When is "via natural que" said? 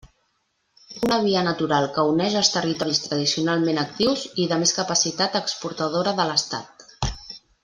1.25-2.05